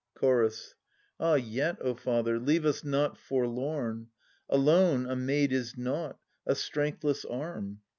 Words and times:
Chorus. 0.15 0.73
Ah 1.19 1.35
yet, 1.35 1.77
O 1.79 1.93
father, 1.93 2.39
leave 2.39 2.65
us 2.65 2.83
not 2.83 3.19
forlorn! 3.19 4.07
Alone, 4.49 5.05
a 5.07 5.15
maid 5.15 5.53
is 5.53 5.77
nought, 5.77 6.17
a 6.47 6.55
strengthless 6.55 7.23
arm. 7.23 7.81